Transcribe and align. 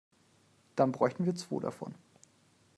Dann 0.75 0.91
bräuchten 0.93 1.25
wir 1.27 1.35
zwo 1.35 1.59
davon. 1.59 1.93